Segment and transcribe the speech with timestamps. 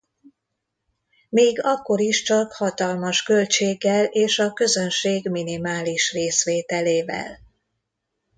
[1.29, 7.39] Még akkor is csak hatalmas költséggel és a közönség minimális részvételével.